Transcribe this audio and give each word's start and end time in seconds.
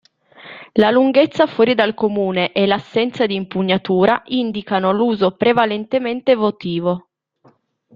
La 0.73 0.89
lunghezza 0.89 1.45
fuori 1.45 1.75
dal 1.75 1.93
comune 1.93 2.53
e 2.53 2.65
l'assenza 2.65 3.27
di 3.27 3.35
impugnatura 3.35 4.23
indicano 4.29 4.91
l'uso 4.91 5.35
prevalentemente 5.37 6.33
votivo. 6.33 7.09